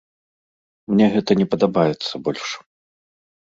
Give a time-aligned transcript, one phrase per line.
[0.93, 2.49] Мне гэта не падабаецца больш.